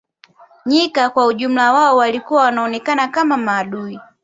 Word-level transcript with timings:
Nyika 0.65 1.09
kwa 1.09 1.25
ujumla 1.25 1.73
wao 1.73 1.97
walikuwa 1.97 2.43
wanaonekana 2.43 3.07
kama 3.07 3.37
maadui 3.37 3.99